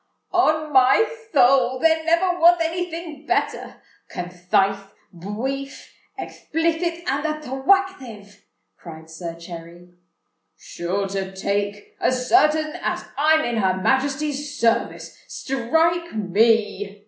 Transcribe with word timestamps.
"On 0.33 0.73
my 0.73 1.05
thoul, 1.31 1.77
there 1.77 2.03
never 2.03 2.39
wath 2.39 2.59
any 2.59 2.89
thing 2.89 3.23
better—conthith, 3.27 4.49
bwief, 5.13 5.89
ekthplithit, 6.19 7.03
and 7.07 7.23
attwactive!" 7.23 8.41
cried 8.79 9.11
Sir 9.11 9.35
Cherry. 9.35 9.93
"Sure 10.57 11.07
to 11.09 11.35
take—as 11.35 12.27
certain 12.27 12.77
as 12.81 13.05
I'm 13.15 13.45
in 13.45 13.57
Her 13.57 13.77
Majesty's 13.79 14.57
service—strike 14.59 16.15
me!" 16.15 16.99